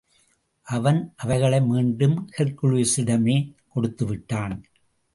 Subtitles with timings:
[0.67, 3.37] அவன் அவைகளை மீண்டும் ஹெர்க்குலிஸிடமே
[3.67, 4.55] கொடுத்து விட்டான்.